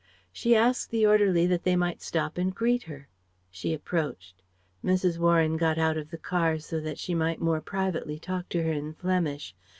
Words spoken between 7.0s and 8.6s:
might more privately talk